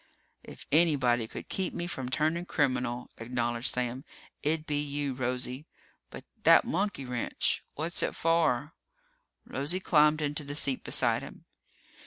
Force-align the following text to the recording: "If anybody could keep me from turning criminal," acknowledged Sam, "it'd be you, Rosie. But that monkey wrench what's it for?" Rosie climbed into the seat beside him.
"If 0.43 0.65
anybody 0.71 1.27
could 1.27 1.47
keep 1.47 1.75
me 1.75 1.85
from 1.85 2.09
turning 2.09 2.45
criminal," 2.47 3.11
acknowledged 3.19 3.71
Sam, 3.71 4.03
"it'd 4.41 4.65
be 4.65 4.79
you, 4.79 5.13
Rosie. 5.13 5.67
But 6.09 6.23
that 6.41 6.65
monkey 6.65 7.05
wrench 7.05 7.63
what's 7.75 8.01
it 8.01 8.15
for?" 8.15 8.73
Rosie 9.45 9.79
climbed 9.79 10.23
into 10.23 10.43
the 10.43 10.55
seat 10.55 10.83
beside 10.83 11.21
him. 11.21 11.45